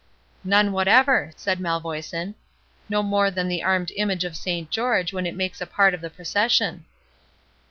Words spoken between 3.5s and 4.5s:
armed image of